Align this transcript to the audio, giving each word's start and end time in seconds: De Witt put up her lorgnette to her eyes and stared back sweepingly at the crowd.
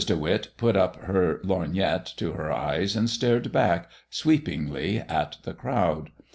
De 0.03 0.17
Witt 0.17 0.47
put 0.57 0.75
up 0.75 0.95
her 1.03 1.39
lorgnette 1.43 2.07
to 2.17 2.31
her 2.31 2.51
eyes 2.51 2.95
and 2.95 3.07
stared 3.07 3.51
back 3.51 3.87
sweepingly 4.09 4.97
at 4.97 5.37
the 5.43 5.53
crowd. 5.53 6.09